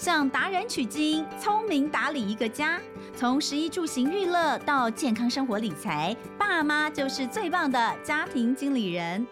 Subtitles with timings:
[0.00, 2.80] 向达人取经，聪明打理一个家。
[3.14, 9.26] 从食衣住行娱乐到健康生活理财，爸妈就是最棒的家庭经理人。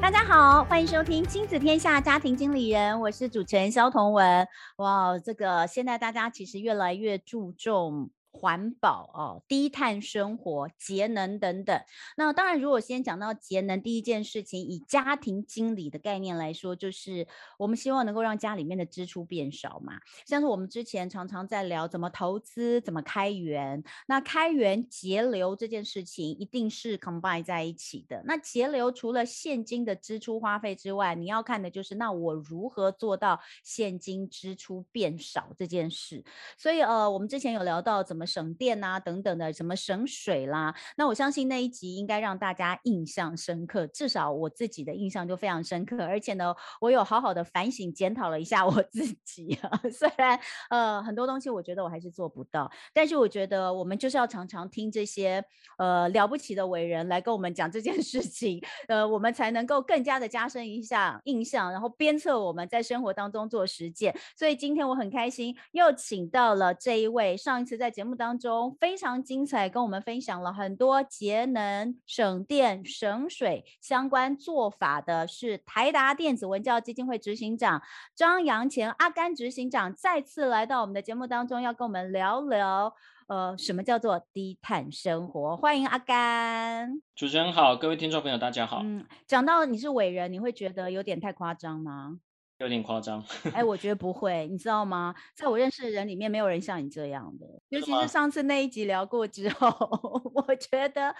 [0.00, 4.48] 大家好，欢迎收听《亲子天下家庭经理人》，我是主持人萧彤文。
[4.76, 8.08] 哇，这个现在大家其实越来越注重。
[8.36, 11.80] 环保哦，低碳生活、节能等等。
[12.18, 19.94] 那当然，如果先讲到节能，第一件事情，以家庭经理的概念来说，就是我们希望能够让家里面的支出变少嘛。
[20.26, 23.82] 像是我们之前常常在聊怎么投资、怎么开源。
[24.06, 28.22] 那开源节流这件事情，一定是 combine 在一起的。
[28.26, 36.22] 那节流除了现金的支出花费之外，你要看的就是那我如何做到现金支出变少这件事。
[36.58, 38.26] 所以呃，我们之前有聊到怎么。
[38.36, 46.04] 省电啊，等等的，什么省水啦，那我相信那一集应该让大家印象深刻，至少我自己的印象就非常深刻。
[46.04, 50.38] 而且呢，我有好好的反省检讨了一下我自己啊， 虽然
[50.68, 55.42] 呃很多东西我觉得我还是做不到，但是我觉得我们就是要常常听这些
[55.78, 64.14] 呃了不起的伟人来跟我们讲这件事情， 呃，我们才能够更加的加深一下印象，然后鞭策我们在生活当中做实践。
[64.36, 68.15] 所以今天我很开心又请到了这一位，上一次在节目。
[68.16, 77.82] 当中非常精彩，跟我们分享了很多节能、省电、省水相关做法的，是台达电子文教基金会执行长
[78.14, 82.94] 张扬前阿甘执行长，再次来到我们的节目当中，要跟我们聊聊，
[83.26, 85.56] 呃，什么叫做低碳生活？
[85.56, 87.02] 欢迎阿甘。
[87.14, 88.80] 主持人好，各位听众朋友大家好。
[88.82, 92.18] 嗯，讲到你是伟人，你会觉得有点太夸张吗？
[92.58, 95.14] 有点夸张，哎，我觉得不 会，你知道吗？
[95.34, 97.46] 在我认识的人里面，没有人像你这样的。
[97.68, 99.68] 尤其是上次那一集聊过之后，
[100.34, 101.14] 我觉得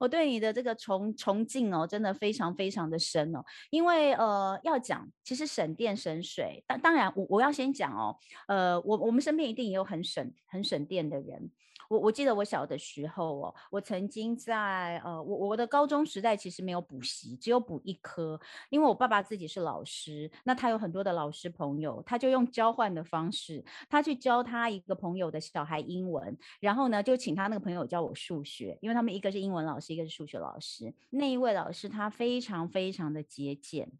[0.00, 3.44] 我对你的这个崇崇敬哦，真的非常非常的深哦。
[3.70, 8.16] 因为呃，要讲其实省电省水，当当然我我要先讲哦，
[8.48, 11.50] 呃，我我们身边一定也有很省很省电的人。
[11.88, 33.90] 我我记得我小的时候哦，我曾经在呃，我我的高中时代其实没有补习，只有补一科，因为我爸爸自己是老师，那他有很多的老师朋友，他就用交换的方式，他去教他一个朋友的小孩英文，然后呢就请他那个朋友教我数学，因为他们一个是英文老师，一个是数学老师，那一位老师他非常非常的节俭。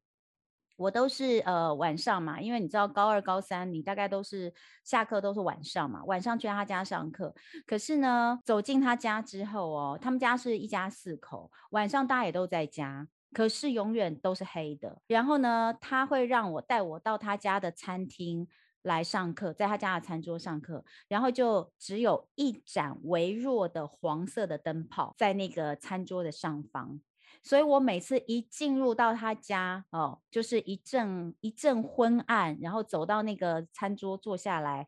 [0.80, 4.50] 我都是呃晚上嘛，因为你知道高二高三你大概都是
[4.82, 7.34] 下课都是晚上嘛，晚上去他家上课。
[7.66, 15.02] 可是呢，走进他家之后哦，他们家是一家四口，晚上大家也都在家，可是永远都是黑的。
[15.06, 18.48] 然后呢，他会让我带我到他家的餐厅
[18.80, 26.98] 来上课，在他家的餐桌上课，然后就只有一盏微弱的黄色的灯泡在那个餐桌的上方。
[27.42, 34.86] 所以我每次一进入到他家哦，就是一阵一阵昏暗，然后走到那个餐桌坐下来，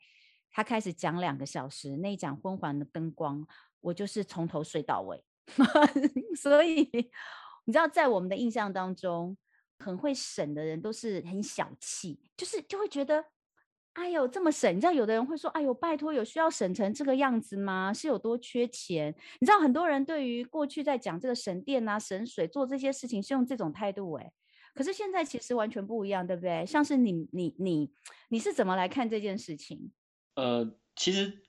[0.50, 3.46] 他开始讲两个小时，那一盏昏黄的灯光，
[3.80, 5.24] 我就是从头睡到尾。
[6.36, 6.88] 所以
[7.64, 9.36] 你知道，在我们的印象当中，
[9.78, 13.24] 很会省的人都是很小气，就是就会觉得。
[13.94, 14.74] 哎呦，这么省！
[14.74, 17.92] 你知道有的人会说：“哎呦，拜托，有需要省成这个样子吗？
[17.92, 24.32] 是有多缺钱？”你知道很多人对于过去在讲这个省电啊、省水做这些事情是用这种态度哎，
[24.74, 26.64] 可是现在其实完全不一样，对不对？
[26.64, 27.90] 像是你、你、你，
[28.30, 29.92] 你是怎么来看这件事情？
[30.36, 31.42] 呃，其实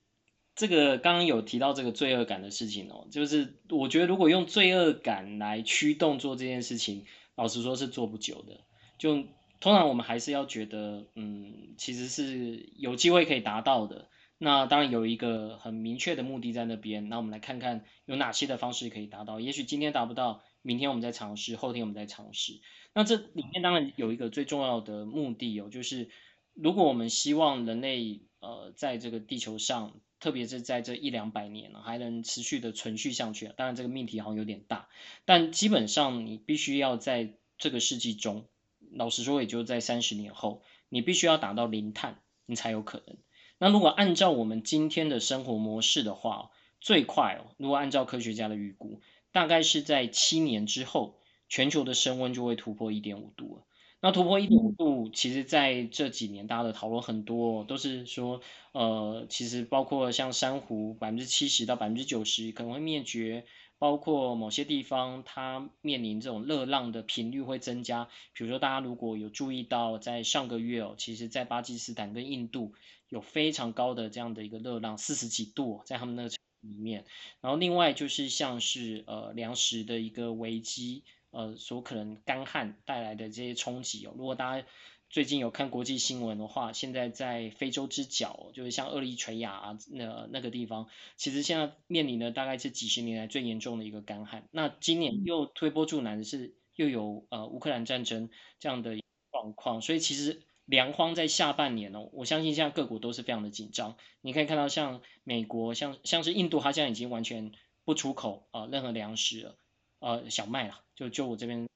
[0.54, 7.06] 这个刚刚有提到这个罪恶感的事情哦，就是我觉得如果用罪恶感来驱动做这件事情，
[7.36, 8.60] 老实说是做不久的，
[9.00, 9.24] 就。
[9.64, 14.10] 通常我们还是要觉得，嗯，其实是有机会可以达到的。
[14.38, 17.08] 那当然有一个很明确的目的在那边。
[17.08, 19.40] 那我们来看看有哪些的方式可以达到。
[19.40, 22.60] 也许今天达不到，明天我们再尝试，后天我们再尝试。
[22.94, 26.10] 那这里面当然有一个最重要的目的哦，就是
[26.54, 33.50] 如果我们希望人类呃在这个地球上，特别是在这一两百年还能持续的存续下去。
[33.56, 34.90] 当然这个命题好像有点大，
[35.24, 38.50] 但基本上你必须要在这个世纪中。
[38.96, 43.18] 老实说，也就在三十年后，你必须要达到零碳，你才有可能。
[43.58, 49.02] 那如果按照我们今天的生活模式的话，最快哦，如果按照科学家的预估，
[49.32, 53.64] 大概是在七年之后，全球的升温就会突破一点五度了。
[54.02, 58.42] 那突破一点五度，其实在这几年大家的讨论很多，都是说，
[58.74, 63.46] 呃，其实包括像珊瑚百分之七十到百分之九十可能会灭绝。
[63.84, 68.08] 包括某些地方，它面临这种热浪的频率会增加。
[68.32, 72.72] 比如说，大家如果有注意到，在上个月哦，其实，在巴基斯坦跟印度
[73.10, 76.24] 有非常高的这样的一个热浪，四十几度，在他们那
[76.62, 77.04] 里面。
[77.42, 84.14] 然后另外就是像是呃粮食的一个危机，呃所可能干旱带来的这些冲击哦。
[84.18, 84.66] 如果大家
[85.14, 90.88] 最近有看国际新闻的话，现在在非洲之角，就是像厄立垂亚啊，那那个地方，
[91.18, 94.48] 其实现在面临的大概是几十年来最严重的一个干旱。
[94.50, 98.98] 那今年又推波助澜的是又有呃乌克兰战争这样的
[99.32, 103.96] 状况，所以其实粮荒在下半年哦，我相信现在各国都是非常的紧张。
[104.20, 107.52] 你可以看到像美国，像像是印度，它现在已经完全
[107.86, 109.58] 不出口啊、呃、任何粮食了，
[110.00, 111.68] 呃小麦了，就就我这边。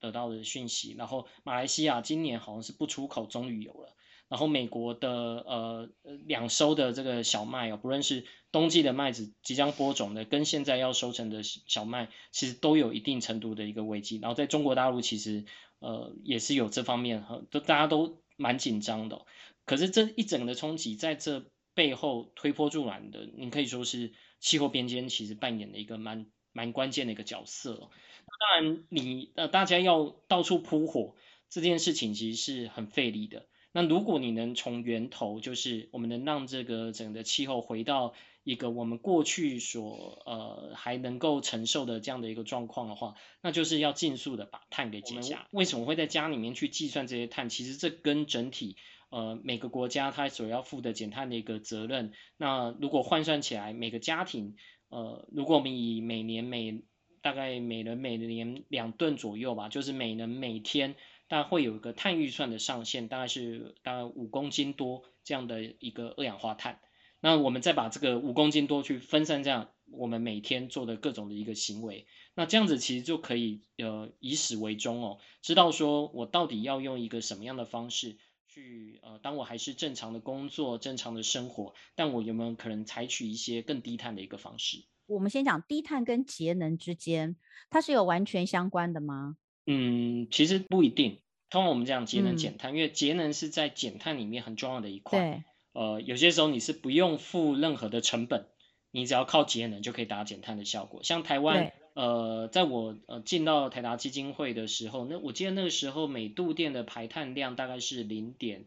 [0.00, 3.94] 得到的讯息，然后马来西亚今年好像是不出口棕榈油了，
[4.28, 5.90] 然后美国的呃
[6.26, 14.18] 两收的这个小麦哦，不论是冬季的麦子即将播种的，跟现在要收成的小麦，其实都有一定程度的一个危机。
[14.18, 15.44] 然后在中国大陆，其实
[15.78, 19.24] 呃也是有这方面哈，都大家都蛮紧张的。
[19.64, 21.44] 可是这一整个的冲击在这
[21.74, 27.90] 背后推波助澜的，你可以说是气候变迁其实扮演了一个蛮蛮关键的一个角色。
[28.38, 31.14] 当然你，你呃，大家要到处扑火
[31.48, 33.46] 这件事情其实是很费力的。
[33.72, 45.46] 那如果你能从源头，就是我们能让这个整个气候回到一个我们过去所呃还能够承受的这样的一个状况的话，那就是要尽速的把碳给减下。
[45.52, 47.48] 为什么会在家里面去计算这些碳？
[47.48, 48.76] 其实这跟整体
[49.10, 54.56] 呃每个国家它所要负的减碳的一个责任，那如果换算起来，每个家庭
[54.90, 56.82] 呃，如果我们以每年每
[57.22, 60.94] 大概每人每年两吨左右吧，就是每人每天
[61.28, 66.80] 大概会有一个碳预算的上限，大概是大概五公斤多这样的一个二氧化碳。
[67.20, 78.16] 那我们再把这个五公斤多去分散这样我们每天做的各种的一个行为，那这样子其实就可以呃以始为终哦，知道说我到底要用一个什么样的方式
[78.52, 84.84] 去呃，当我还是正常的工作、正常的生活，但我有没有可能采取一些更低碳的一个方式？
[85.06, 87.36] 我们先讲低碳跟节能之间，
[87.70, 89.36] 它是有完全相关的吗？
[89.66, 91.20] 嗯，其实不一定。
[91.48, 95.18] 通常我们讲节能减碳，嗯、因为节能是在减碳里面很重要的一块。
[95.20, 95.44] 对。
[95.72, 98.46] 呃，有些时候你是不用付任何的成本，
[98.90, 101.04] 你只要靠节能就可以达到减碳的效果。
[101.04, 108.64] 像台湾，呃，在我呃进到台达基金会的时候，那我记得那个时候每度电的排碳量大概是零点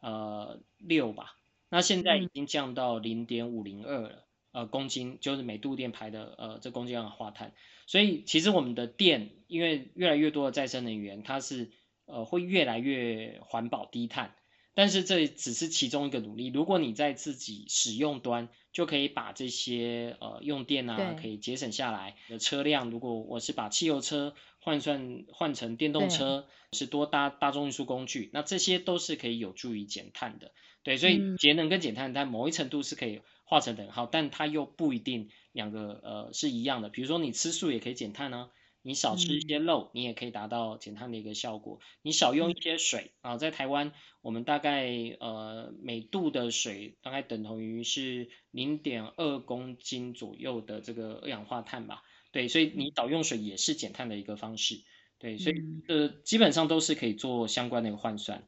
[0.00, 1.34] 呃六吧，
[1.68, 4.22] 那现在已经降到零点五零二了。
[4.52, 7.52] 呃，公斤就是每度电排的呃这公斤二氧化碳，
[7.88, 11.72] 所以其实我们的电，因为越来越多的再生能源，它是
[12.06, 14.34] 呃会越来越环保低碳，
[14.74, 16.46] 但是这只是其中一个努力。
[16.48, 30.52] 如果你在自己使用端就可以把这些呃用电啊可以节省下来的车辆，如果我是把汽油车换算换成电动车，是多搭大众运输工具，那这些都是可以有助于减碳的。
[30.82, 33.22] 对，所以节能跟减碳在某一程度是可以。
[33.48, 36.88] 画成等号，但它又不一定两个呃是一样的。
[36.88, 38.50] 比如说你吃素也可以减碳呢，
[38.82, 41.78] 你少吃一些肉，你也可以达到减碳的一个效果。
[42.02, 43.92] 你少用一些水啊，在台湾
[44.26, 44.88] 我们大概
[45.20, 52.02] 呃每度的水大概等同于是零点二公斤左右的这个二氧化碳吧。
[52.32, 54.82] 对，所以你导用水也是减碳的一个方式。
[55.20, 58.42] 对，所以呃基本上都是可以做相关的一个换算。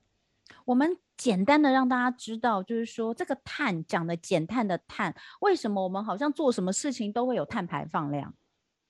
[0.64, 8.34] 我们简单的让大家知道，就是说这个碳讲的减碳的碳，为什么我们好像做什么事情都会有碳排放量？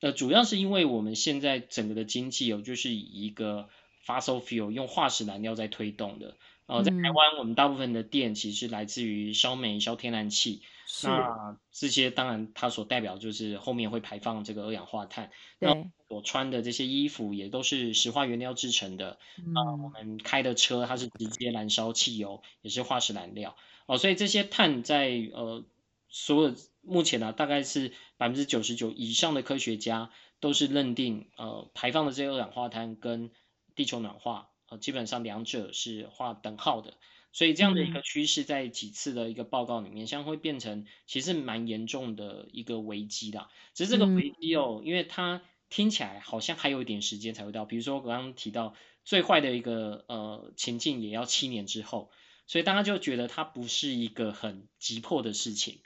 [0.01, 3.69] 呃，主要是因为我们现在整个的经济有就是以一个
[4.07, 6.39] fossil fuel 用化石燃料在推动的。
[6.69, 10.61] 然后在台湾，我们大部分的电其实来自于烧煤、烧天然气。
[11.03, 15.31] 那这些当然它所代表就是后面会排放这个二氧化碳。
[15.59, 19.13] 那我穿的这些衣服也都是石化原料制成的。
[19.13, 19.19] 啊、
[19.67, 23.57] 呃，我们开的车它是直接燃烧汽油，也是化石燃料。
[23.87, 25.65] 哦，所以这些碳在呃
[26.09, 30.11] 所有目前呢、啊，大概是百分之九十九以上的科学家
[30.41, 33.31] 都是认定呃排放的这些二氧化碳跟
[33.75, 36.95] 地球暖化呃基本上两者是画等号的。
[37.31, 43.49] 所以这样的一个趋势，在几次的一个报告里面，像会变成其实蛮严重的一个危机的。
[43.75, 47.67] 只是这个危机哦，因为它听起来好像还有一点时间才会到。
[47.67, 52.11] 比如说我刚刚提到最坏的一个呃情境也要七年之后，
[52.47, 55.81] 所以大家就觉得它不是一个很急迫的事情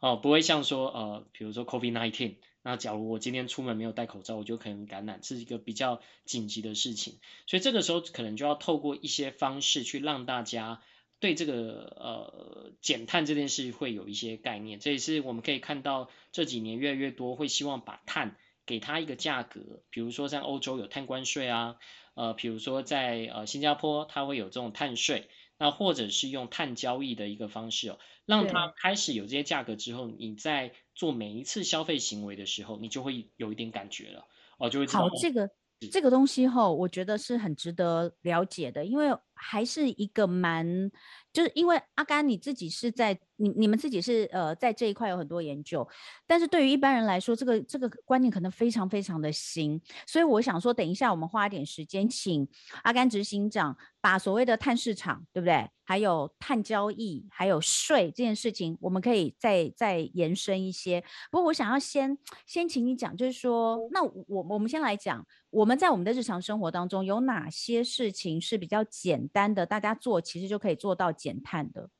[0.00, 2.36] 哦，不会像说呃，比如说 COVID-19。
[2.62, 7.20] 那假如我今天出门没有戴口罩，我就可能感染，是一个比较紧急的事情。
[7.46, 10.82] 所以这个时候可能就要透过一些方式去让大家
[11.20, 11.54] 对这个
[11.96, 14.80] 呃减碳这件事会有一些概念。
[14.80, 18.36] 这也是我们可以看到这几年越来越多会希望把碳
[18.66, 19.60] 给它一个价格，
[19.90, 21.76] 比如说像欧洲有碳关税啊，
[22.14, 34.26] 呃，比如说在呃新加坡它会有这种碳税，那或者是用碳交易的一个方式哦，让它开始有这些价格之后，你在做每一次消费行为的时候，你就会有一点感觉了
[34.58, 35.00] 哦，就会知道。
[35.00, 35.48] 好，这个
[35.92, 40.90] 这个东西哦，我觉得是很值得了解的，因为还是一个蛮，
[41.32, 43.16] 就是因为阿甘你自己是在。
[43.38, 45.86] 你你们自己是呃在这一块有很多研究，
[46.26, 52.48] 但是对于一般人来说，这个这个观念可能非常非常的新，所以我想说，等一下我们花一点时间，请
[52.82, 55.68] 阿甘执行长把所谓的碳市场，对不对？
[55.84, 61.04] 还有碳交易，还有税这件事情，我们可以再再延伸一些。
[61.30, 62.16] 不过我想要先
[62.46, 71.90] 先请你讲，就是说，那我我们先来讲，我们在我们的日常生活当中有哪些事情是比较简单的，大家做其实就可以做到减碳的。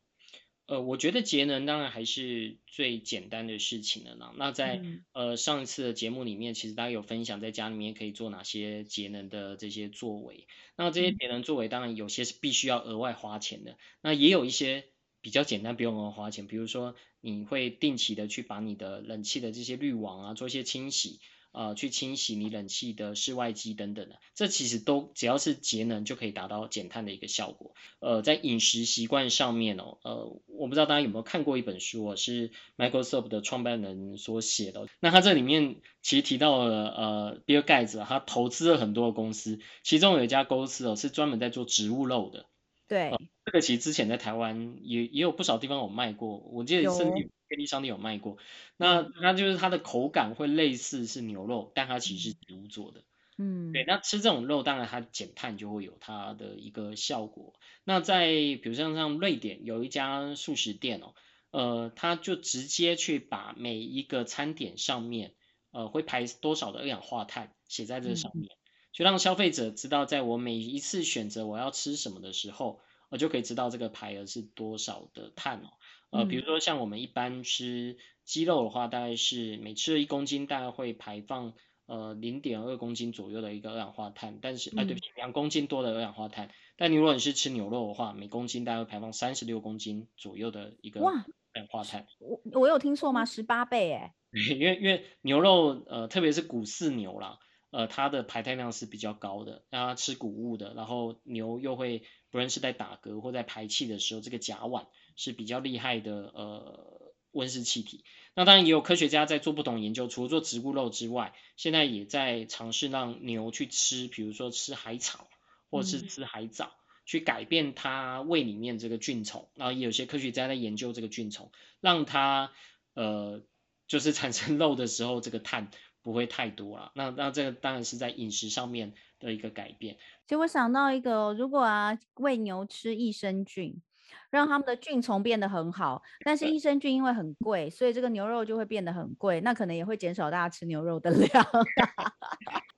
[0.66, 4.32] 呃，我觉得节能当然还是最简单的事情了呢。
[4.36, 10.48] 那在、嗯、呃上一次的节目里面，其实大家有分享在家里面可以做哪些节能的这些作为。
[10.76, 14.86] 那这些节能作为当然有些是必须要额外花钱的，那也有一些
[15.20, 21.20] 比较简单不用额外花钱，比如说你会定期的去把你的冷气的这些滤网啊做一些清洗。
[21.56, 27.74] 呃，去清洗你冷气的室外机等等的，这其实都只要是节能就可以达到减碳的一个效果。
[28.00, 34.86] 呃，在饮食习惯上面哦，呃，我不知道大家有没有看过一本书哦，是 Microsoft 的创办人所写的。
[35.00, 42.44] 那他这里面其实提到了呃，比尔盖茨他投资了很多的公司，其中有一家公司哦是专门在做植物肉的。
[42.90, 43.18] 对。
[43.18, 48.38] 呃这个其实之前在台湾也也有不少地方有卖过，我记得甚至便利商店有卖过。
[48.76, 53.04] 那那就是它的口感会类似是牛肉，但它其实是植物做的。
[53.38, 53.84] 嗯，对。
[53.86, 57.54] 那吃这种肉，当然它减碳就会有它的一个效果。
[57.84, 61.14] 那在比如像像瑞典有一家素食店哦，
[61.52, 65.34] 呃，他就直接去把每一个餐点上面
[65.72, 68.50] 呃会排多少的二氧化碳写在这上面，
[68.96, 72.80] 就让消费者知道，在我每一次选择我要吃什么的时候。
[73.08, 75.68] 我就可以知道这个排额是多少的碳哦，
[76.10, 81.54] 呃，比如说像我们一般吃鸡肉的话，大概是每吃了一公斤，大概会排放
[81.86, 86.50] 呃零点二公斤左右的一个二氧化碳，但是哎，对不起，两公斤多的二氧化碳。
[86.76, 91.14] 但你如果你是吃牛肉的话，每公斤大概会排放三十六公斤左右的一个二
[91.54, 92.08] 氧化碳。
[92.18, 93.24] 我我有听错吗？
[93.24, 94.16] 十八倍哎？
[94.58, 97.38] 因为因为牛肉呃，特别是谷饲牛啦。
[97.76, 101.98] 呃，它的排碳量是比较高的，让它吃谷物的，然后牛又会，
[102.30, 108.02] 不论是在打嗝或在排气的时候，这个甲烷是比较厉害的呃温室气体。
[108.34, 115.28] 那当然也有科学家在做不同研究，除了做植物肉之外，现在也在尝试让牛去吃，比如说吃海草
[115.70, 119.50] 或是吃海藻，嗯、去改变它胃里面这个菌虫。
[119.54, 121.52] 然后也有些科学家在研究这个菌虫，
[121.82, 122.52] 让它
[122.94, 123.42] 呃
[123.86, 125.70] 就是产生肉的时候，这个碳。
[126.06, 129.96] 不会太多了，那那这个当然是在饮食上面的一个改变。
[130.24, 133.82] 其实我想到一个，如果啊喂牛吃益生菌，
[134.30, 141.28] 让他们的菌虫变得很好，但是益生菌因为很贵，所以这个牛肉就会变得很贵，那可能也会减少大家吃牛肉的量。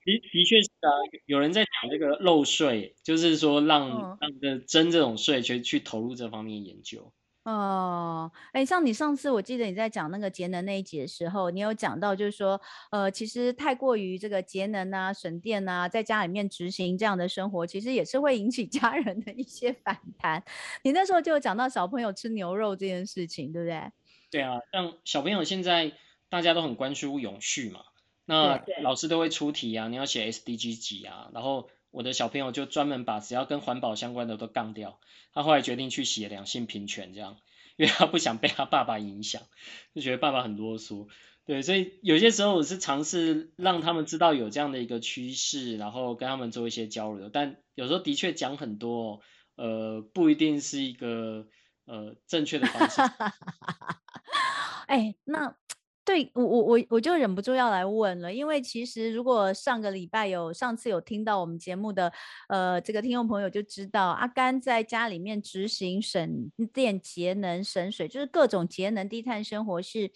[0.06, 0.88] 的的确是啊，
[1.26, 7.12] 有人在讲这个肉税，就是说让、嗯、让这征这种税去去投入这方面研究。
[7.48, 20.44] 哦，哎，像你上次我记得你在讲那个节能那一集的时候，你有讲到就是说，呃，其实太过于这个节能啊、省电啊，在家里面执行这样的生活，其实也是会引起 家人的一些反弹。
[20.82, 23.82] 你那时候就有讲到小朋友吃牛肉这件事情，对不对？
[24.30, 25.92] 对啊，像小朋友现在
[26.28, 27.80] 大家都很关注永续嘛，
[28.26, 35.00] 那老师都会出题啊，你要写 SDG 几啊，然后我的小朋友就专门把只要跟环保相关的都杠掉。
[35.32, 37.36] 他后来决定去写两性平权，这样，
[37.76, 39.42] 因为他不想被他爸爸影响，
[39.94, 41.08] 就觉得爸爸很啰嗦。
[41.44, 47.30] 对，所以有些时候我是尝试让他们知道有这样的一个趋势，然后跟他们做一些交流。
[47.30, 49.22] 但有时候的确讲很多，
[49.56, 51.46] 呃，不一定是一个
[51.86, 53.00] 呃正确的方式。
[54.86, 55.56] 哎，那。
[56.08, 62.10] 对我我我我就忍不住要来问了，因为其实如果上个礼拜有上次有听到我们节目的
[62.48, 70.10] 呃这个听众朋友就知道，阿甘在家里面执行省电、节能、省水，就是各种节能低碳生活是。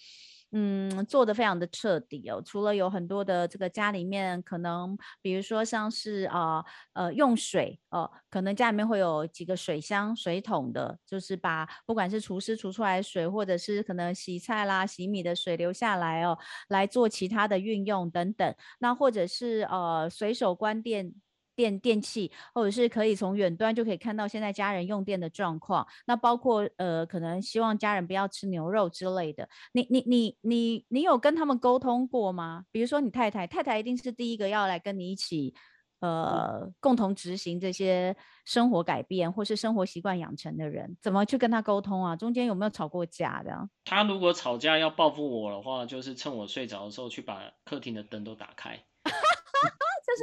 [0.55, 2.43] 嗯，做的非常的彻底哦。
[2.45, 18.55] 除了有很多的这个家里面可能，比如说像是啊呃，用水哦，可能家里面会有几个水箱、水桶的，就是把不管是厨师厨出来的水，或者是可能洗菜啦、洗米的水留下来哦，来做其他的运用等等。
[18.79, 21.15] 那或者是呃随手关电。
[21.55, 25.87] 电电器，或者是可以从远端就可以看到现在家人用电的状况。
[26.07, 29.49] 那包括呃，可能希望家人不要吃牛肉之类的。
[29.73, 32.65] 你你你你你有跟他们沟通过吗？
[32.71, 35.55] 比如说你太太，太太一定是第一个要来跟你一起
[36.01, 42.17] 呃共同执行这些生活改变或是生活习惯养成的人，怎么去跟他沟通啊？
[42.17, 43.69] 中间有没有吵过架的？
[43.85, 48.83] 他如果吵架要报复我的话，就是趁我睡着的时候去把客厅的灯都打开。
[49.05, 50.23] 这是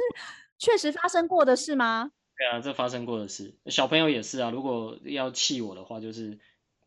[0.60, 2.12] 确实发生过的事吗？
[2.36, 3.56] 对啊，这发生过的事。
[3.66, 6.38] 小朋友也是啊，如果要气我的话，就是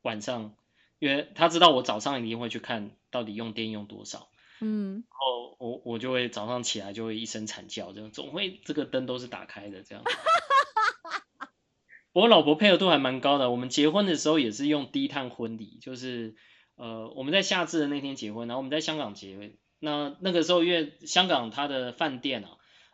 [0.03, 0.55] 晚上。
[0.99, 4.29] 因为他知道我早上一定会去看到底用电用多少，
[4.61, 10.03] 嗯，然后我我就会早上起来就会一声惨叫，这样总会这个灯都是打开的这样。
[12.13, 16.37] 我老婆配合度还蛮高的，我们结婚的时候也是用低碳婚礼，就是
[16.75, 19.57] 呃我们在夏至的那天结婚，然后我们在香港结婚。
[19.79, 22.51] 那那个时候因为香港它的饭店啊，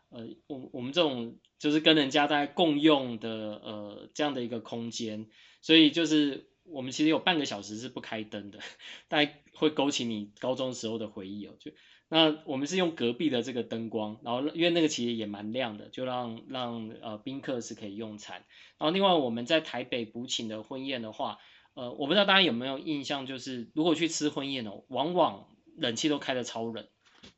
[0.09, 5.27] 呃我我们这种就是跟人家在共用的呃这样的一个空间，
[5.61, 6.47] 所以就是。
[6.71, 8.59] 我们其实有半个小时是不开灯的，
[9.07, 11.55] 大概会勾起你高中时候的回忆哦。
[11.57, 11.71] 就
[12.09, 18.45] 那我们是用隔壁的这个灯光，然后因为那个其实也蛮亮的，就让让呃宾客是可以用餐。
[18.77, 21.39] 然后另外我们在台北补请的婚宴的话，
[21.73, 26.87] 呃，我不知道大家有没有印象，就是如果去吃婚宴哦，往往冷气都开得超冷，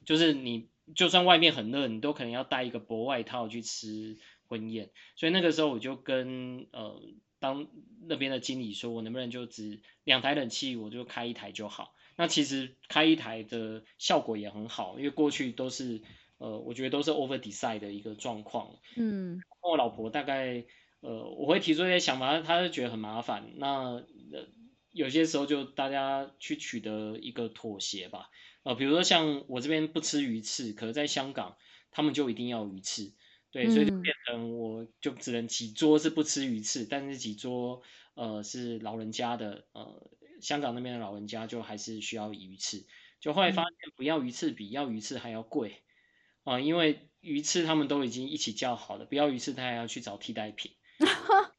[0.03, 4.91] 就是你就算外面很热，你都可能要带一个薄外套去吃婚宴。
[5.15, 7.01] 所以那个时候我就跟呃。
[7.41, 7.69] 当
[8.07, 11.95] 那边的经理说，我能不能就只两台冷气，我就开一台就好。
[12.15, 16.03] 那其实开一台的效果也很好，因为过去都是
[16.38, 18.75] 呃，我觉得都是 over design 的一个状况。
[18.95, 20.63] 嗯，我老婆大概
[21.00, 23.53] 呃，我会提出一些想法，她就觉得很麻烦。
[23.55, 24.47] 那呃，
[24.91, 28.29] 有些时候就大家去取得一个妥协吧。
[28.63, 31.57] 呃，比如说像我这边不吃鱼翅，可是在香港
[31.91, 33.13] 他们就一定要鱼翅。
[33.51, 37.81] 对，所以就变成我就只能几桌是不吃鱼翅，嗯、但是几桌
[38.13, 42.85] 呃是老人家的，呃香港那边的老人家就还是需要鱼翅。
[43.19, 45.83] 就后来发现不要鱼翅比要鱼翅还要贵
[46.43, 50.71] 啊、呃，因为鱼翅他们都已经一起叫好了，不要鱼翅他还要去找替代品。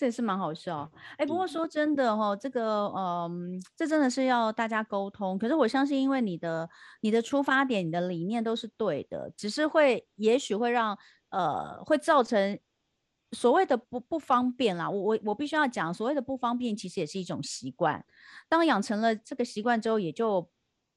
[0.00, 5.38] 这也是蛮好笑，哎，不过说真的哈、哦，这个，嗯，这真的是要大家沟通。
[5.38, 6.66] 可是我相信，因为你的
[7.02, 10.96] 你的出发点、你的理念都是对的，只是会，也许会让，
[11.28, 12.58] 呃，会造成
[13.32, 14.88] 所谓的不不方便啦。
[14.88, 18.02] 我我我必须要讲，所谓的不方便，其实也是一种习惯。
[18.48, 20.50] 当养成了这个习惯之后，也就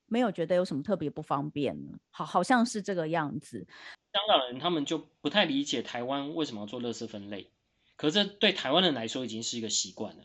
[0.06, 1.92] 没有觉得有什么特别不方便了。
[2.10, 3.68] 好，好像是这个样子。
[4.14, 7.52] 香港人他们就不太理解台湾为什么要做垃圾分类。
[8.04, 10.24] 可是对台湾人来说已经是一个习惯了，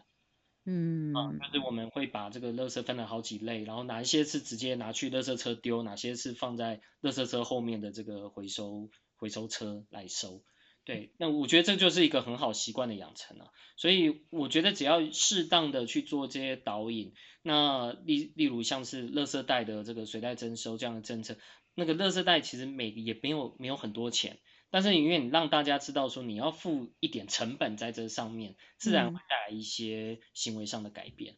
[0.64, 10.42] 嗯，啊，就是我们会把这个垃圾分了好几类，然后哪一些是直接拿去垃圾车丢，哪些是放在垃圾车后面的这个回收回收车来收。
[10.84, 13.46] 对，那我觉得这就是一个很好习惯的养成啊。
[13.76, 17.12] 所以我觉得只要适当的去做这些导引，
[17.42, 21.36] 那例例如像是垃圾袋的这个随袋征收这样的政策，
[21.76, 24.40] 那个垃圾袋其实每也没有没有很多钱。
[24.70, 31.36] 但是因为你让大家知道说你要付一点成本在这上面，自然会带来一些行为上的改变。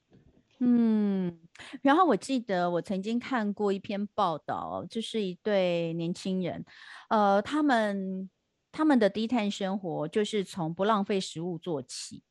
[0.59, 1.41] 嗯，
[1.81, 6.65] 然后我记得我曾经看过一篇报道，就是一对年轻人，
[7.09, 8.29] 呃，他们
[8.71, 12.23] 他们的低碳生活就是从不浪费食物做起，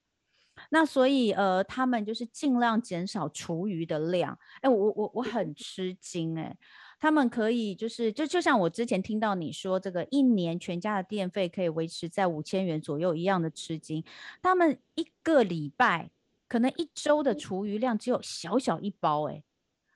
[0.69, 4.37] 那所以呃，他们就是尽量减少厨余的量。
[4.61, 6.55] 哎，我我我很吃惊哎。
[6.99, 14.03] 他们可以就是就就像我之前听到你说，这个一年全家的电费可以维持在五千元左右一样的吃惊。
[14.41, 16.11] 他们一个礼拜
[16.47, 19.43] 可能一周的厨余量只有小小一包，欸，哎，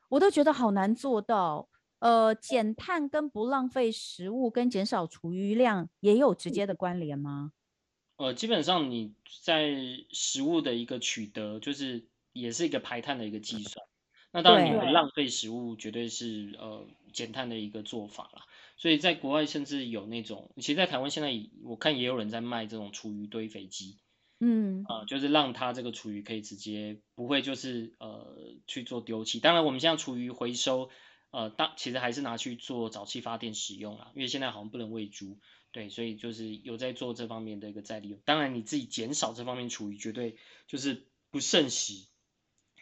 [0.09, 1.69] 我都觉得好难做到。
[1.99, 7.53] 呃，减碳跟不浪费食物跟减少厨余量也有直接的关联吗？
[8.17, 9.73] 呃，基本上你在
[10.11, 13.85] 食物的一个取得，就是也是一个排碳的一个计算。
[14.33, 18.41] 那当然，你不浪费食物绝对是呃减碳的一个做法啦。
[18.77, 21.31] 所以在国外甚至有那种，其实，在台湾现在
[21.63, 23.99] 我看也有人在卖这种厨余堆肥机，
[24.39, 29.39] 嗯，啊、呃，就是让它这个厨余可以直接不会就是呃去做丢弃。
[29.39, 30.89] 当然，我们现在厨余回收，
[31.29, 35.37] 呃，当其实还是拿去做沼气发电使用啦，因为现在好像不能喂猪，
[35.71, 38.19] 对，所以就是有在做这方面的一个再利用。
[38.25, 42.07] 当然，你自己减少这方面厨余，绝对就是不胜洗。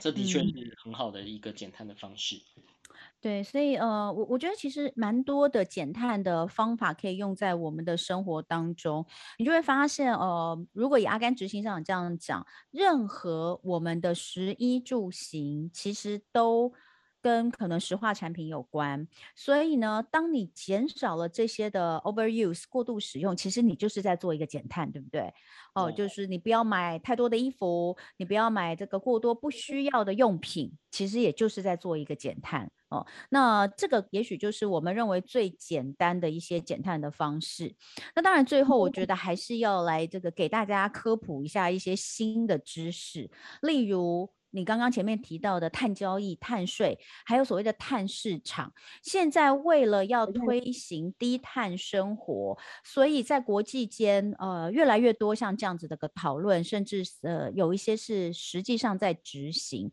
[0.02, 2.36] 这的确是很好的一个减碳的方式。
[2.58, 2.64] 嗯、
[3.22, 9.06] 对，所以呃，我我觉得其实蛮多的减碳的方法可以用在我们的生活当中。
[9.38, 16.74] 你就会发现，呃，如果以阿甘执行长这样讲，任何我们的食衣住行，其实都
[17.22, 25.34] 跟可能石化产品有关，所以呢，当你减少了这些的 overuse 过度使用，其实你就是在做一个减碳，对不对？
[25.76, 33.06] 哦，就是你不要买太多的衣服，你不要买这个过多不需要的用品，其实也就是在做一个减碳哦。
[33.30, 37.74] 那这个也许就是我们认为最简单的一些减碳的方式。
[38.16, 43.30] 那当然，最后我觉得还是要来这个给大家科普一下一些新的知识，
[43.62, 44.30] 例如。
[44.52, 59.92] 你刚刚前面提到的碳交易、碳税，还有所谓的碳市场，现在为了要推行低碳生活，所以在国际间，呃，越来越多像这样子的个讨论，甚至呃，有一些是实际上在执行。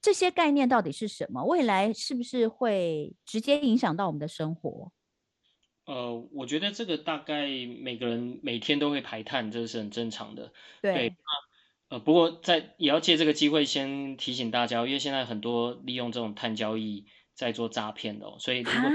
[0.00, 1.44] 这些概念到底是什么？
[1.44, 4.92] 未来是不是会直接影响到我们的生活？
[5.86, 10.52] 呃，我觉得这个大概每个人每天都会排碳，这是很正常的。
[10.80, 10.94] 对。
[10.94, 11.16] 对
[11.88, 18.90] 呃，不过在也要借这个机会先提醒大家，因为现在很多利用这种碳交易在做诈骗的哦，所以如果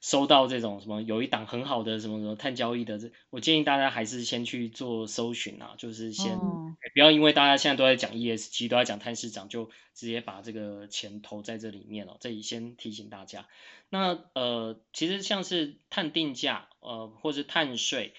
[0.00, 12.16] 收到这种什么有一档很好的什么什么碳交易的，这我建议大家还是先去做搜寻啊，就是先、哦、不要因为大家现在都在讲 ESG，都在讲碳市场，就直接把这个钱投在这里面哦。
[12.20, 13.48] 这里先提醒大家。
[13.88, 18.14] 那呃，其实像是碳定价呃，或是碳税。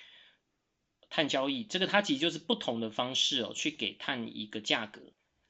[1.10, 5.02] 碳交易这个它其实就是不同的方式哦，去给碳一个价格，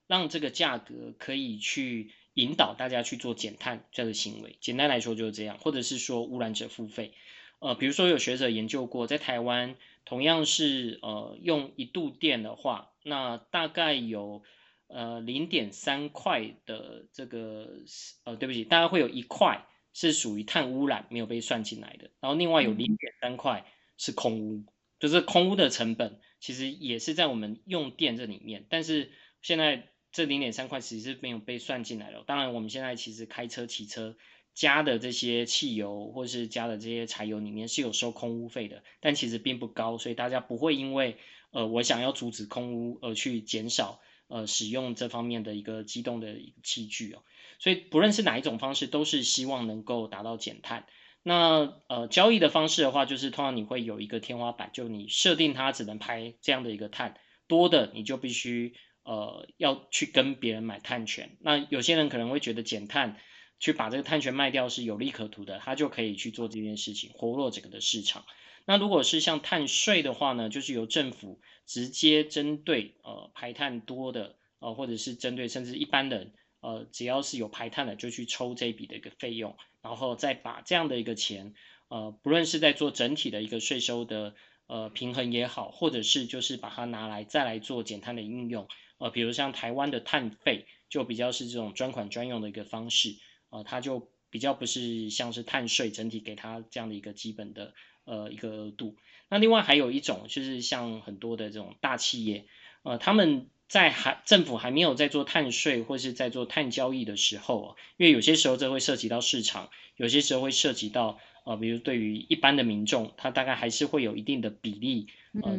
[0.07, 4.57] 让这个价格可以去引导大家去做减碳这个行为。
[4.61, 7.13] 简单来说就是这样，或者是说污染者付费。
[7.59, 14.43] 呃，比如说有学者研究过，在台湾同样是呃用一度电的话，那大概有
[14.87, 17.81] 呃零点三块的这个
[18.23, 23.65] 呃对不起，大概会有一块是属于碳污染没有被算进来的，然后另外有零点三块
[23.97, 24.63] 是空污。
[24.99, 32.23] 就是空污的成本，其实也是在我们用电这里面，但是现在这零点三块其实是没有被算进来的。
[32.25, 34.17] 当然，我们现在其实开车、骑车
[34.53, 41.17] 加的这些汽油，或是加的这些柴油里面是有收空污费的，但其实并不高，所以大家不会因为
[41.51, 47.23] 呃我想要阻止空污而去减少呃使用这方面的一个机动的器具哦。
[47.59, 50.85] 所以不论是哪一种方式，都是希望能够达到减碳。
[51.29, 61.37] 那呃，交易的方式的话，就是通常你会有一个天花板，就你设定它只能排这样的一个碳，多的你就必须呃要去跟别人买碳权。
[61.39, 63.17] 那有些人可能会觉得减碳，
[63.59, 68.25] 去把这个碳权卖掉是有利可图的，他就可以去做这件事情，活络整个的市场。
[68.65, 79.55] 那如果是像碳税的话呢，就是由政府直接针对呃排碳多的呃，或者是针对甚至一般人呃，只要是有排碳的，就去抽这笔的一个费用。
[79.81, 81.53] 然后再把这样的一个钱，
[81.87, 84.35] 呃，不论是在做整体的一个税收的
[84.67, 88.67] 呃平衡也好，或者是就是把它拿来再来做减碳的应用，
[88.97, 93.15] 呃，比如像台湾的碳费就比较是这种专款专用的一个方式，
[93.51, 98.97] 呃，它就比较不是像是碳税整体给它这样的一个基本的呃一个额度。
[99.29, 102.47] 那另外还有一种就是像很多的这种大企业，
[102.83, 103.49] 呃，他们。
[103.69, 115.07] 在还政府还没有在做碳税或是在做碳交易的时候，因为有些时候这会涉及到市场，有些时候会涉及到呃，比如对于一般的民众，他大概还是会有一定的比例，
[115.43, 115.57] 呃，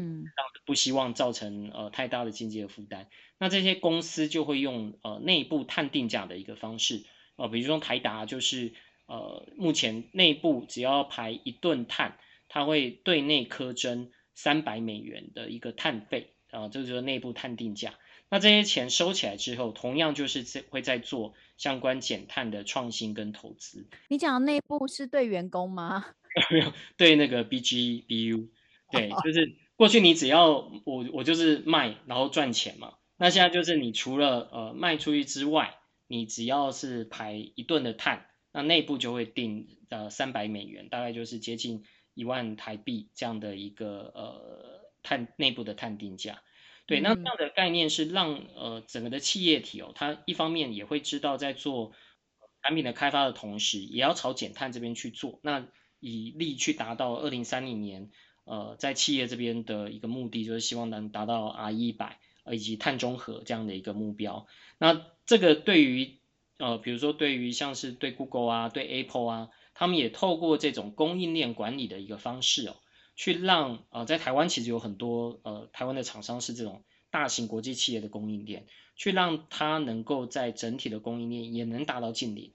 [0.66, 3.06] 不希望造成呃太大的经济的负担。
[3.38, 7.04] 那这些公司就会用呃内部碳定价的一个方式，
[7.36, 8.72] 呃，比如说台达就是
[9.06, 12.18] 呃目前内部只要排一吨碳，
[12.48, 16.34] 它会对内苛征三百美元的一个碳费。
[16.50, 17.94] 啊，这就是内部碳定价。
[18.30, 23.88] 那这些钱收起来之后，同样就是在会在做相关减碳的创新跟投资。
[24.08, 26.06] 你讲的内部是对员工吗？
[26.50, 28.48] 没有，对那个 BG BU，
[28.92, 32.94] 对，就是过去你只要我我就是卖，然后赚钱嘛。
[33.16, 35.74] 那现在就是你除了呃卖出去之外，
[36.06, 41.82] 你只要是排一吨的碳，那内部就会定呃三百美元，大概就是接近
[42.14, 44.80] 一万台币这样的一个呃。
[45.02, 46.42] 碳内部的碳定价，
[46.90, 51.92] 对，那这样的概念是让呃整个的企业体哦，它一方面也会知道在做
[52.64, 55.68] 产品的开发的同时，也要朝减碳这边去做，那
[56.00, 58.10] 以力去达到二零三零年
[58.44, 62.10] 呃在企业这边的一个目的，就是希望能达到 RE100
[62.50, 64.48] 以及碳中和这样的一个目标。
[64.76, 66.18] 那这个对于
[66.58, 72.74] 呃比如说对于像是对 Google 啊，对 Apple 啊，他们也透过这种供应链管理的一个方式哦。
[73.20, 78.64] 去让呃，在台湾其实有很多呃，台湾的厂商是这种大型国际企业的供应链，
[78.96, 82.54] 去让它能够在整体的供应链也能达到净零。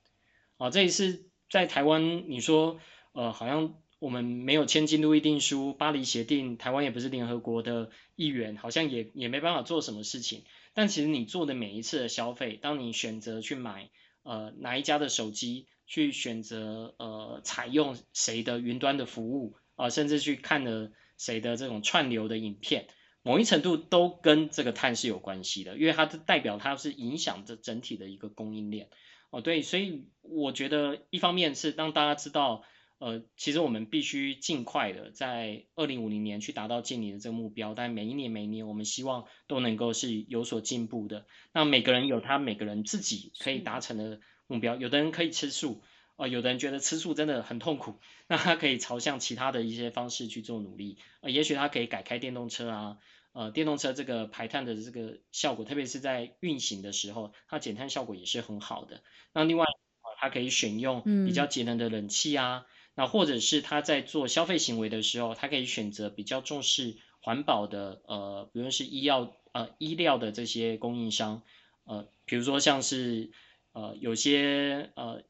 [0.58, 2.80] 啊，这也是在台湾，你说
[3.12, 10.45] 呃，好像我们没有签京都议定书、巴黎协定，台湾也不是联合国的一员，好像也也没办法做什么事情。
[10.73, 13.91] 但其实你做的每一次的消费，当你选择去买
[14.23, 22.88] 呃哪一家的手机去选择呃采用谁的云端的服务啊、呃，甚至去看了谁的这种串流的影片，
[23.21, 28.89] 某一程度都跟这个碳是有关系的，因为它代表它是影响着整体的一个供应链。
[29.29, 32.63] 哦，对，所以我觉得一方面是让大家知道。
[32.97, 41.25] 呃，其实我们必须尽快的在二零五零年去达到净零的这个目标，但每一年每一年，我们希望都能够是有所进步的。
[41.51, 45.83] 那每个人有他每个人自己可以达成的目标，有的人可以吃素，
[46.17, 50.97] 呃，有的人觉得吃素真的很痛苦，那他可以朝向其他的一些方式去做努力。
[51.21, 52.97] 呃，也许他可以改开电动车啊，
[53.34, 59.01] 呃，电动车这个排碳的这个效果，特别是在运行的时候，它减碳效果也是很好的。
[59.34, 62.65] 那另外，呃，他可以选用比较节能的冷气啊。
[62.65, 62.65] 嗯
[62.97, 71.41] 那或者是他在做消费行为的时候，他可以选择比较重视环保的，呃，比如是医药呃医疗的这些供应商，
[71.84, 73.32] 呃，比如说像是
[73.73, 75.23] 呃有些呃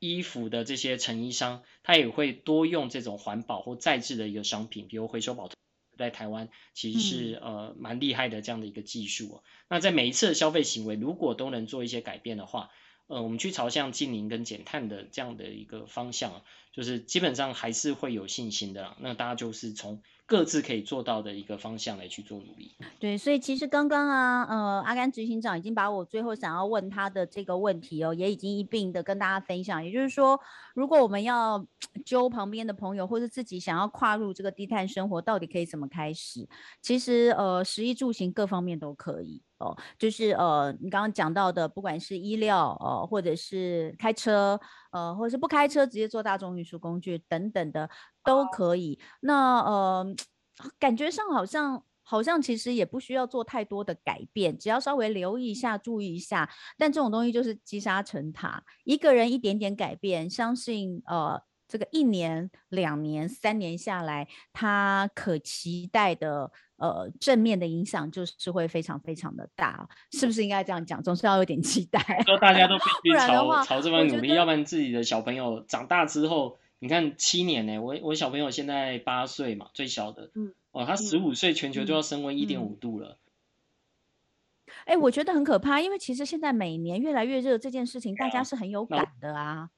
[0.00, 5.54] 衣服的这些成衣商，他也会多用这种环保或再制的一个商品，比如回收宝特，
[5.96, 9.42] 在台湾其实是呃蛮厉害的这样的一个技术哦。
[9.68, 12.70] 那在每一次的消费行为，如果都能做一些改变的话，
[13.06, 18.96] 呃，我们去朝向净零跟减碳的这样的一个方向，就是基本上还是会有信心的啦。
[19.00, 22.70] 那大家就是从各自可以做到的一个方向来去做努力。
[23.00, 29.84] 对，所以其实刚刚啊，呃，阿甘执行长已经把我最后想要问他的这个问题哦，也已经一并的跟大家分享。
[29.84, 30.38] 也就是说，
[30.72, 31.66] 如果我们要
[32.04, 36.48] 揪旁边的朋友，或者自己想要跨入这个低碳生活，到底可以怎么开始？
[36.80, 39.42] 其实呃，食衣住行各方面都可以。
[39.60, 44.58] 哦，就是呃，你刚刚讲到的，不管是医疗，呃，或者是开车，
[44.90, 47.88] 呃，或者是不开车直接坐大众运输工具等等的
[48.24, 48.98] 都可以。
[49.20, 50.06] 那呃，
[50.78, 56.50] 感觉上好像好像其实也不需要做太多的改变，只要稍微留意一下、注意一下。
[56.76, 61.42] 但这种东西就是积沙成塔，一个人一点点改变，相信呃。
[61.70, 71.00] 这个一年、两年、三年下来，他可期待的呃正面的影响就是会非常非常的大，是不是应该这样讲？
[71.02, 83.18] 总是要有点期待，说大家都必须朝朝这方努力，要不然自己的小朋友长大之后，你看七年呢，我我小朋友现在八岁嘛，最小的，嗯，哦，他十五岁，全球就要升温一点五度了。
[84.84, 89.70] 哎、我觉得很可怕，因为其实现在每年越来越热这件事情，大家是很有感的啊。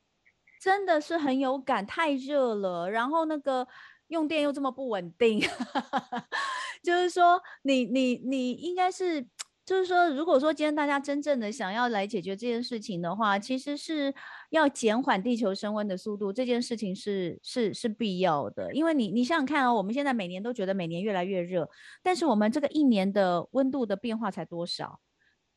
[0.63, 3.67] 真的是很有感，太热了，然后那个
[4.07, 5.41] 用电又这么不稳定，
[6.85, 9.27] 就是说你你你应该是，
[9.67, 14.15] 就是说，如果说今天大家真正的想要来解决这件事情的话，其实是
[14.51, 21.69] 要减缓地球升温的速度，这件事情是是是必要的，因为你你想想看哦，我们现在每年都觉得每年越来越热，
[22.05, 25.01] 但是我们这个一年的温度的变化才多少？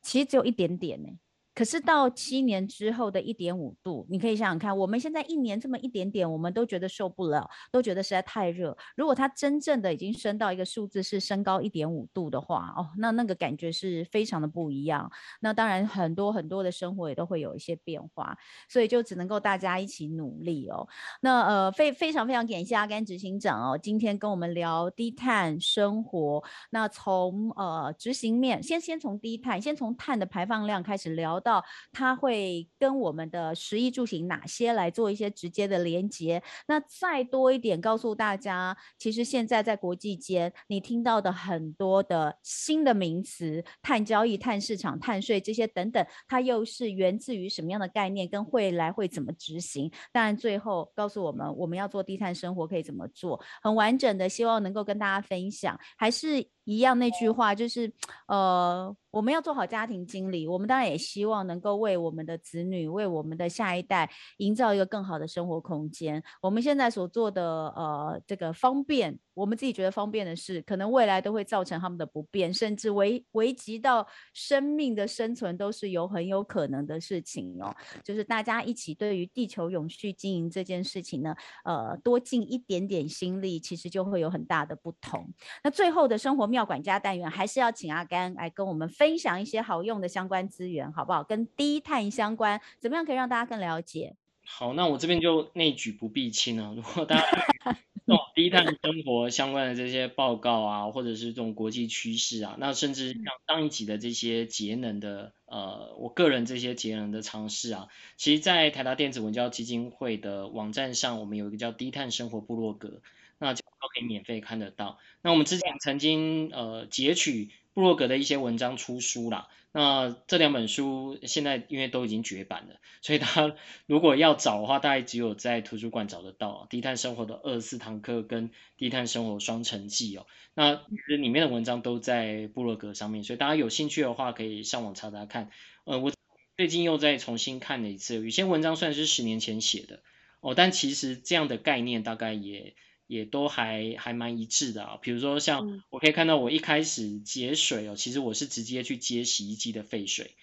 [0.02, 1.10] 其实只有一点点呢。
[1.56, 8.78] 可是到七年之后的一点五度，你可以想想看，我们现在一年这么一点点，我们都觉得受不了，都觉得实在太热。
[8.98, 15.10] 如果它真正的已经升到一个数字是升高一点五度的话，哦，那那个感觉是非常的不一样。
[15.40, 18.38] 那当然很多很多的生活也都会有一些变化，
[18.68, 20.86] 所以就只能够大家一起努力哦。
[21.22, 26.44] 那呃，非非常非常感谢阿甘执行长哦，今天跟我们聊低碳生活。
[26.72, 31.40] 那从呃执行面，先先从低碳，先从碳的排放量开始聊。
[31.46, 36.42] 到它会跟我们的食衣住行哪些来做一些直接的连接？
[36.68, 48.28] 那再多一点告诉大家，其实现在在国际间，你听到的很多的新的名词，碳交易、碳市场、碳税这些等等，它又是源自于什么样的概念？
[48.28, 49.92] 跟未来会怎么执行？
[50.12, 53.40] 当然，最后告诉我们，我们要做低碳生活可以怎么做？
[53.62, 55.80] 很完整的，希望能够跟大家分享。
[55.96, 57.94] 还是一样那句话，就是
[58.28, 58.96] 呃。
[59.16, 66.24] 我们要做好家庭经理，我们当然也希望能够为我们的子女、为我们的下一代营造一个更好的生活空间。
[66.42, 67.44] 我们现在所做的
[67.76, 77.76] 呃这个方便，我们自己觉得方便的事，可能未来都会造成他们的不便，甚至危危及到生命的生存，都是有很有可能的事情哦。
[78.04, 85.28] 就是大家一起对于地球永续经营这件事情呢，呃，多尽一点点心力，其实就会有很大的不同。
[85.64, 89.16] 那最后的生活妙管家单元，还是要请阿甘来跟我们分。
[89.16, 91.24] 享一些好用的相关资源，好不好？
[91.24, 94.14] 跟低碳相关，怎么样可以让大家更了解？
[94.46, 96.74] 好，那我这边就内举不避亲啊。
[96.76, 97.26] 如果大家
[98.06, 113.02] 这种低碳生活相关的这些报告啊，或者是这种国际趋势啊，那甚至像上一集的这些节能的，呃，我个人这些节能的尝试啊，其实，在台达电子文教基金会的网站上，我们有一个叫低碳生活部落格，
[113.40, 115.00] 那就都可以免费看得到。
[115.24, 119.48] 那我们之前曾经呃截取布洛格的一些文章出书啦。
[119.72, 123.54] 那这两本书现在因为都已经绝版了，所以他
[123.86, 130.26] 如果要找的话，大概只有在图书馆找得到《低碳生活的二十四堂课》跟《低碳生活双城记》哦。
[130.54, 135.52] 那其实里面的文章都在布洛格上面，所以大家有兴趣的话可以上网查查看。
[135.84, 136.14] 呃，我
[136.56, 140.00] 最近又再重新看了一次，有些文章算是十年前写的
[140.40, 142.76] 哦，但其实这样的概念大概也。
[143.08, 150.36] 也都还还蛮一致的啊，比如说像我可以看到我一开始节水哦，其实我是直接去接洗衣机的废水，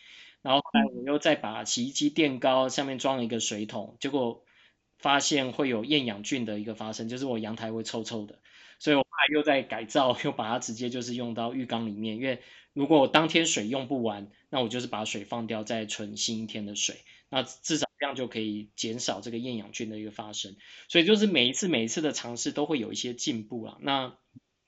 [0.42, 4.44] 然后后来我又再把洗衣机垫高，下面装了一个水桶，结果
[4.98, 8.38] 发现会有厌氧菌的一个发生，就是我阳台会臭臭的，
[8.79, 12.40] 所以我后来又在改造，又把它直接就是用到浴缸里面，因为
[12.72, 16.96] 如果我当天水用不完，那我就是把水放掉，再存新一天的水，
[17.29, 17.91] 那至少。
[18.02, 20.56] 这样就可以减少这个厌氧菌的一个发生，
[20.88, 23.78] 所以就是每一次每一次的尝试都会有一些进步啊。
[23.80, 24.18] 那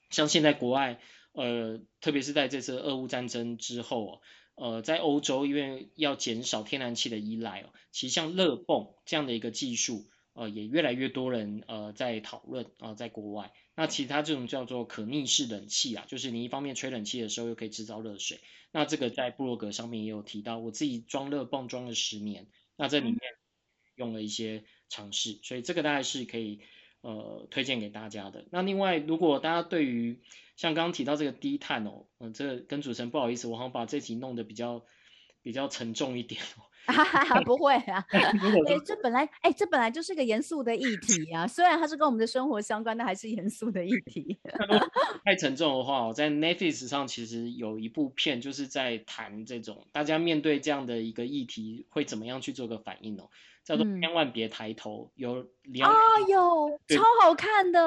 [0.09, 1.01] 像现在国外，
[1.33, 4.21] 呃，特别是在这次俄乌战争之后，
[4.55, 13.51] 呃，在欧洲因为要减少天然气的依赖哦，其实像热泵这样的一个技术，呃，也越来越多人呃在讨论啊，呃，在国外。
[13.75, 18.39] 那其他这种叫做可逆式冷气啊，就是你一方面吹冷气的时候又可以制造热水。
[18.71, 22.47] 那这个在部落格上面也有提到，我自己装热泵装了十年。
[22.75, 23.19] 那这里面
[23.95, 26.61] 用了一些尝试，所以这个大概是可以
[27.01, 28.45] 呃推荐给大家的。
[28.51, 30.21] 那另外，如果大家对于
[30.55, 34.85] 像刚刚提到这个低碳哦，嗯，这个跟主持人不好意思，我好像把这题弄得比较
[35.41, 36.63] 比较沉重一点哦。
[36.85, 41.47] 哈哈哈，不会啊， 哎、欸，这本来哎、欸，这本来就是个严肃的议题啊。
[41.47, 44.37] 虽然它是跟我们的生活相关，但还是严肃的议题。
[45.25, 53.29] 太沉重的话，我在 Netflix 上其实有一部片，就是在谈这种大家面对这样的一个议题会怎么样去做个反应哦，
[53.63, 55.95] 叫做《千万别抬头》，有两啊
[56.27, 57.79] 有超好看的。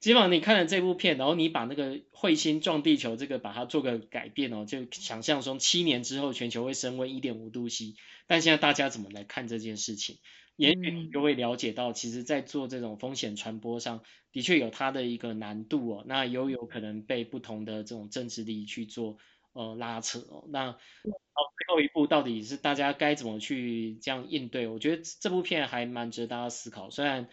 [0.00, 7.94] 基本上你看了这部片，然后你把那个彗星撞地球这个把它做个改变哦，就想象说七年之后全球会升温一点五度 C，
[8.26, 10.16] 但现在大家怎么来看这件事情？
[10.56, 19.18] 也许你就会了解到，其实在做这种风险传播上的确有它的一个难度哦，那又有可能被不同的这种政治利益去做
[19.52, 20.44] 呃拉扯哦。
[20.48, 20.78] 那到
[21.58, 24.66] 最后一步到底是大家该怎么去这样应对？
[24.66, 27.28] 我觉得这部片还蛮值得大家思考，虽然。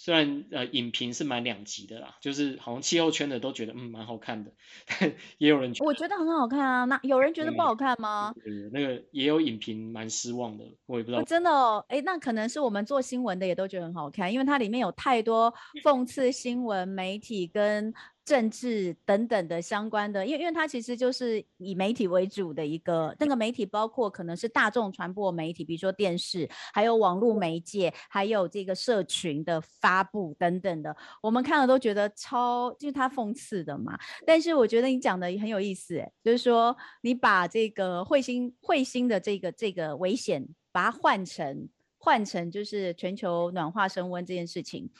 [0.00, 4.52] 虽然呃影评是蛮两极的啦，就是好像气候圈的都觉得嗯蛮好看的，
[4.86, 8.32] 但 也有人觉得我觉得很好看啊，那有人觉得不好看吗？
[8.36, 11.22] 对，对，对，那个也有影评蛮失望的，我也不知道。
[11.24, 17.92] 真的哦，哎，那可能是我们做新闻的也都觉得很好看，因为它里面有太多讽刺新闻媒体跟。
[18.28, 33.98] 政治等等的相关的，因为因为它其实就是以媒体为主的一个，那个媒体包括可能是大众传播媒体，比如说电视，还有网络媒介，还有这个社群的发布等等的，我们看了都觉得超，就是它讽刺的嘛。
[34.26, 44.90] 但是我觉得你讲的也很有意思，哎，就是说你把这个彗星彗星的这个这个危险，把它换成换成就是全球暖化升温这件事情，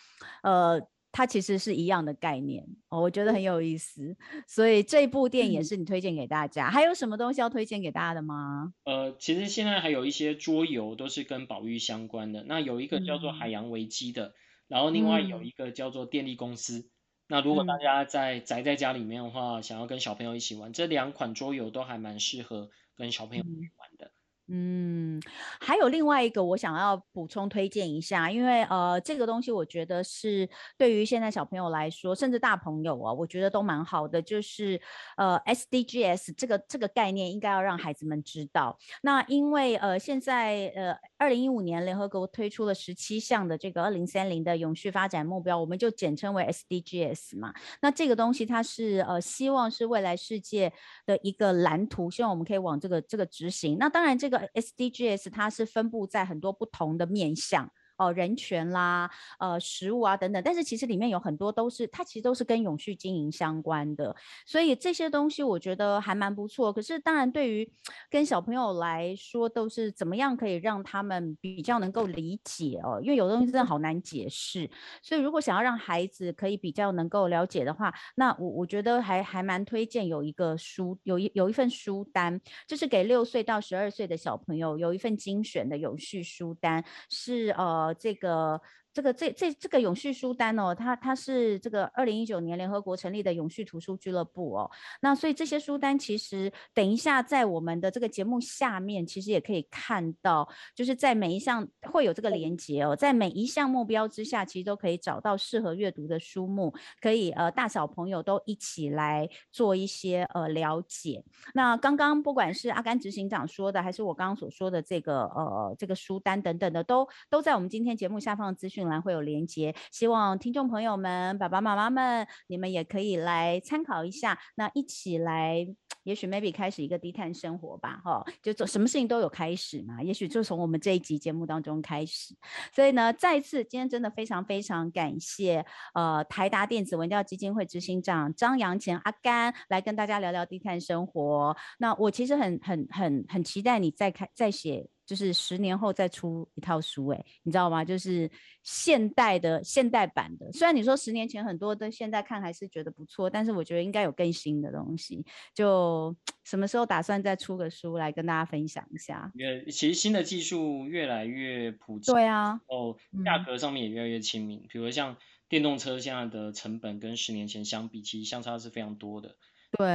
[0.43, 0.81] 呃。
[1.19, 6.69] 它其实是一样的概念哦，我觉得很有意思，所以这部电影也是你推荐给大家。
[6.69, 6.71] 嗯。
[6.71, 8.73] 还有什么东西要推荐给大家的吗？
[8.85, 12.45] 呃，其实现在还有一些桌游都是跟宝玉相关的。
[12.45, 14.33] 那有一个叫做海洋危机的，嗯，
[14.69, 16.79] 然后另外有一个叫做电力公司。
[16.79, 16.91] 嗯。
[17.31, 24.13] 那如果大家在宅在家里面的话，想要跟小朋友一起玩，这两款桌游都还蛮适合跟小朋友一起玩的。
[24.51, 25.21] 嗯，
[25.61, 34.81] 还有另外一个我想要补充推荐一下，因为呃这个东西我觉得是对于现在小朋友来说，甚至大朋友啊，我觉得都蛮好的，就是
[35.19, 38.79] 呃 SDGs 这个这个概念应该要让孩子们知道。
[39.03, 47.53] 那因为呃现在呃二零一五年联合国推出了十七项的这个二零三零的永续发展目标，我们就简称为 SDGs 嘛。
[47.83, 50.73] 那这个东西它是呃希望是未来世界
[51.05, 53.77] 的一个蓝图，希望我们可以往这个这个执行。
[53.79, 54.38] 那当然这个。
[54.55, 57.71] SDGs 它是分布在很多不同的面向。
[57.99, 64.15] 哦，人权啦，呃，食物啊等等，但是其实里面有很多都是，它其实都是跟永续经营相关的，
[64.47, 66.73] 所以这些东西我觉得还蛮不错。
[66.73, 67.69] 可是当然，对于
[68.09, 74.71] 跟小朋友来说，都是怎么样可以让他们比较能够理解哦，因为有的东西真的好难解释。
[75.03, 87.88] 所以如果想要让孩子可以比较能够了解的话，那我我觉得还还蛮推荐有一个书，有一有一份书单，就是给六岁到十二岁的小朋友有一份精选的永续书单，是呃。
[87.95, 88.61] 这个
[88.99, 94.69] 这个这这这个永续书单哦，它它是这个二零一九年联合国成立的永续图书俱乐部哦。
[95.01, 111.23] 那所以这些书单其实等一下在我们的这个节目下面，其实也可以看到，就是在每一项会有这个连接哦，在每一项目标之下，其实都可以找到适合阅读的书目，可以呃大小朋友都一起来做一些呃了解。
[111.55, 125.67] 那刚刚不管是阿甘执行长说的，还是我刚刚所说的这个呃这个书单等等的，都都在我们今天节目下方的资讯栏会有连接，希望听众朋友们、爸爸妈妈们，你们也可以来参考一下，那一起来，
[126.05, 132.35] 也许 maybe 开始一个低碳生活吧，哈，就做什么事情都有开始嘛，也许就从我们这一集节目当中开始。
[132.73, 135.65] 所以呢，再次今天真的非常非常感谢
[135.95, 141.57] 呃台达电子文教基金会执行长张扬前阿甘来跟大家聊聊低碳生活。
[141.79, 144.89] 那我其实很很很很期待你再开再写。
[145.09, 147.83] 就是十年后再出一套书，哎，你知道吗？
[147.83, 148.31] 就是
[148.63, 150.53] 现代的现代版的。
[150.53, 155.25] 虽然你说十年前很多的，现在看还是觉得不错，但是我觉得应该有更新的东西。
[155.55, 159.33] 就 什么时候打算再出个书来跟大家分享一下？
[159.39, 162.95] 呃，其实新的技术越来越普及，对啊，哦，
[163.25, 164.59] 价格上面也越来越亲民。
[164.59, 165.17] 嗯、比如像
[165.49, 169.37] 电动车现在的成本跟十年前相比，其实相差是非常多的。
[169.71, 169.87] 对，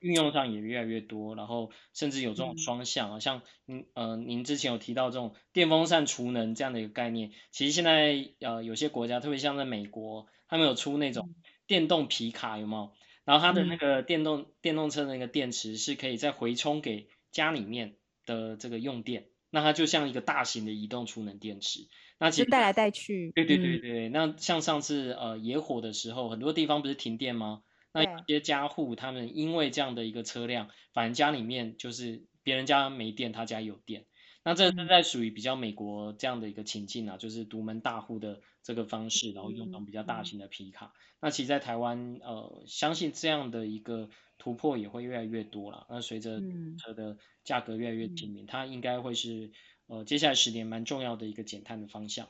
[0.00, 11.34] 运用上也越来越多，然后甚至有这种双向啊，嗯、像您呃，您之前有提到这种电风扇储能这样的一个概念，其实现在呃有些国家，特别像在美国，他们有出那种
[11.68, 12.92] 电动皮卡，有没有？
[13.24, 21.88] 然后它的那个电动、嗯、电动车的那个电池是可以再回充给家里面的这个用电，那它就像一个大型的移动储能电池，
[22.18, 23.30] 那其实带来带去。
[23.36, 27.62] 对对对对，嗯、那像上次呃野火的时候，很多地方不是停电吗？
[27.96, 34.04] 那一些家户，他们因为这样的一个车辆，反正家里面就是别人家没电，他家有电。
[34.44, 40.92] 那这是在属于比较美国这样的一个情境啊，就是独门大户的这个方式，然后用到比较大型的皮卡。
[41.20, 45.86] 那其实，在台湾，呃，相信这样的一个突破也会越来越多了。
[45.90, 46.44] 那随着
[46.76, 49.50] 车的价格越来越亲民，它应该会是
[49.88, 52.28] 呃接下来十年蛮重要的一个减碳的方向。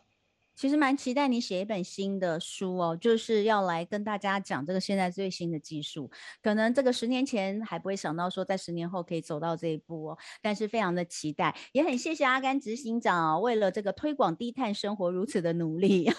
[0.57, 6.11] 其实蛮期待你写一本新的书哦，就是要来跟大家讲这个现在最新的技术。
[6.43, 16.11] 可能这个十年前还不会想到说，在十年后可以走到这一步哦，但是非常的期待，也很谢谢阿甘执行长哦，为了这个推广低碳生活如此的努力。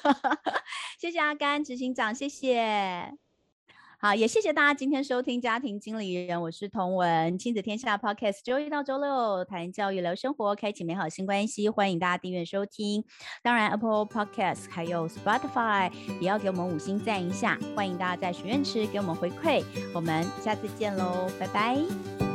[1.01, 3.26] 谢谢阿甘执行长，谢谢。
[3.99, 13.03] 好，也谢谢大家今天收听家庭经理人，我是童文，亲子天下 Podcast，周一到周六谈教育聊生活，开启美好新关系，欢迎大家订阅收听。
[13.41, 15.91] 当然，Apple Podcast 还有 Spotify
[16.21, 19.63] 也要给我们五星赞一下，欢迎大家在许愿池给我们回馈。
[19.95, 22.26] 我们下次见喽，拜拜。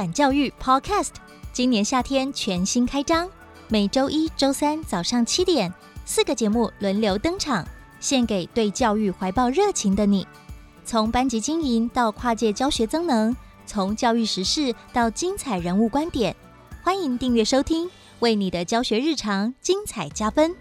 [0.00, 1.10] 转教育 Podcast，
[1.52, 3.28] 今年夏天全新开张，
[3.68, 5.70] 每周一、周三早上七点，
[6.06, 7.68] 四个节目轮流登场，
[8.00, 10.26] 献给对教育怀抱热情的你。
[10.86, 13.36] 从班级经营到跨界教学增能，
[13.66, 16.34] 从教育时事到精彩人物观点，
[16.82, 17.90] 欢迎订阅收听，
[18.20, 20.56] 为你的教学日常精彩加分。